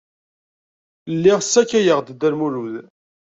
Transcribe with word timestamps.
Lliɣ 1.15 1.39
ssakayeɣ-d 1.43 2.07
Dda 2.11 2.29
Lmulud. 2.33 2.75